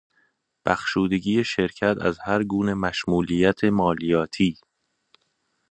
بخشودگی 0.65 1.43
شرکت 1.43 1.95
از 2.01 2.19
هرگونه 2.25 2.73
مشمولیت 2.73 3.63
مالیاتی 3.63 4.57